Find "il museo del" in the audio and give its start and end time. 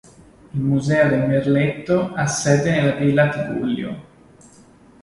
0.55-1.27